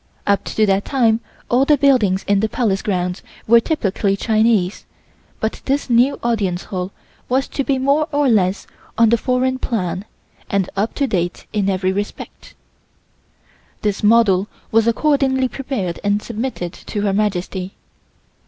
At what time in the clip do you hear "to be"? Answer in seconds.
7.49-7.77